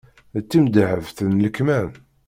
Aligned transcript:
D 0.41 0.43
timdehhebt 0.49 1.19
n 1.29 1.33
lekmam. 1.43 1.89